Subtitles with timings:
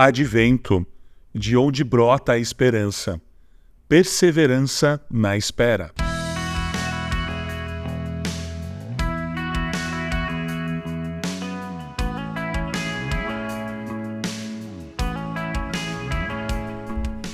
[0.00, 0.86] Advento,
[1.34, 3.20] de onde brota a esperança.
[3.88, 5.90] Perseverança na espera.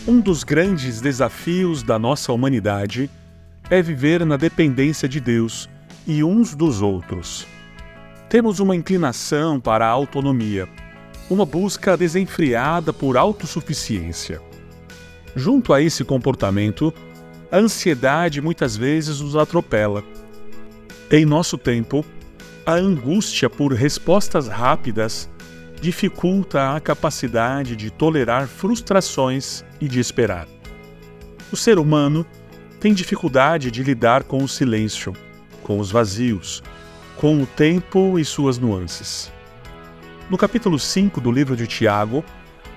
[0.08, 3.10] Um dos grandes desafios da nossa humanidade
[3.68, 5.68] é viver na dependência de Deus
[6.06, 7.46] e uns dos outros.
[8.30, 10.66] Temos uma inclinação para a autonomia
[11.28, 14.40] uma busca desenfreada por autossuficiência.
[15.34, 16.92] Junto a esse comportamento,
[17.50, 20.04] a ansiedade muitas vezes nos atropela.
[21.10, 22.04] Em nosso tempo,
[22.66, 25.28] a angústia por respostas rápidas
[25.80, 30.48] dificulta a capacidade de tolerar frustrações e de esperar.
[31.52, 32.24] O ser humano
[32.80, 35.12] tem dificuldade de lidar com o silêncio,
[35.62, 36.62] com os vazios,
[37.16, 39.33] com o tempo e suas nuances.
[40.30, 42.24] No capítulo 5 do livro de Tiago,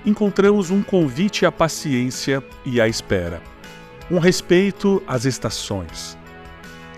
[0.04, 3.40] encontramos um convite à paciência e à espera,
[4.10, 6.16] um respeito às estações.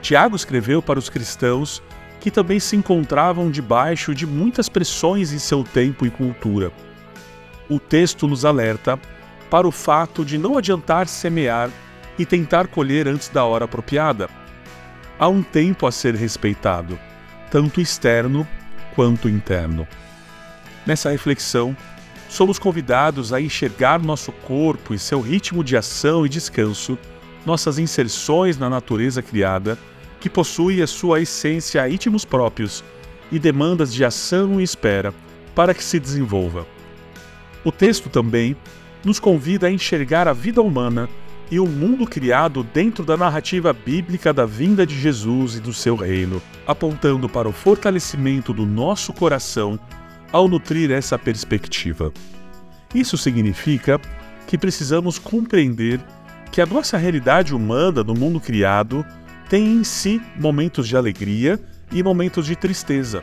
[0.02, 1.80] Tiago escreveu para os cristãos
[2.18, 6.72] que também se encontravam debaixo de muitas pressões em seu tempo e cultura.
[7.68, 8.98] O texto nos alerta
[9.48, 11.70] para o fato de não adiantar semear
[12.18, 14.28] e tentar colher antes da hora apropriada.
[15.16, 16.98] Há um tempo a ser respeitado,
[17.52, 18.46] tanto externo
[18.96, 19.86] quanto interno.
[20.86, 21.76] Nessa reflexão,
[22.28, 26.98] somos convidados a enxergar nosso corpo e seu ritmo de ação e descanso,
[27.44, 29.78] nossas inserções na natureza criada,
[30.20, 32.84] que possui a sua essência ritmos próprios
[33.32, 35.14] e demandas de ação e espera
[35.54, 36.66] para que se desenvolva.
[37.64, 38.56] O texto também
[39.04, 41.08] nos convida a enxergar a vida humana
[41.50, 45.96] e o mundo criado dentro da narrativa bíblica da vinda de Jesus e do seu
[45.96, 49.78] reino, apontando para o fortalecimento do nosso coração
[50.32, 52.12] ao nutrir essa perspectiva.
[52.94, 54.00] Isso significa
[54.46, 56.00] que precisamos compreender
[56.50, 59.04] que a nossa realidade humana no mundo criado
[59.48, 61.60] tem em si momentos de alegria
[61.92, 63.22] e momentos de tristeza,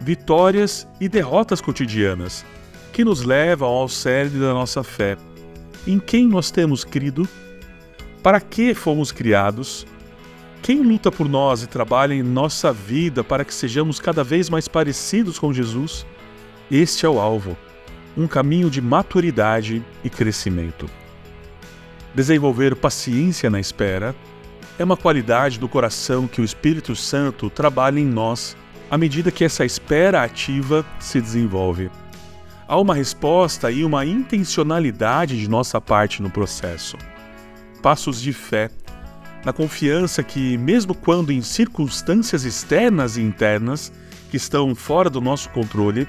[0.00, 2.44] vitórias e derrotas cotidianas,
[2.92, 5.16] que nos levam ao cerne da nossa fé.
[5.86, 7.28] Em quem nós temos crido?
[8.22, 9.86] Para que fomos criados?
[10.62, 14.68] Quem luta por nós e trabalha em nossa vida para que sejamos cada vez mais
[14.68, 16.06] parecidos com Jesus?
[16.72, 17.54] Este é o alvo,
[18.16, 20.88] um caminho de maturidade e crescimento.
[22.14, 24.16] Desenvolver paciência na espera
[24.78, 28.56] é uma qualidade do coração que o Espírito Santo trabalha em nós
[28.90, 31.90] à medida que essa espera ativa se desenvolve.
[32.66, 36.96] Há uma resposta e uma intencionalidade de nossa parte no processo.
[37.82, 38.70] Passos de fé,
[39.44, 43.92] na confiança que, mesmo quando em circunstâncias externas e internas
[44.30, 46.08] que estão fora do nosso controle,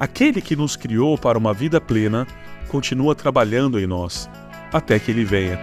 [0.00, 2.26] Aquele que nos criou para uma vida plena
[2.68, 4.30] continua trabalhando em nós,
[4.72, 5.62] até que ele venha.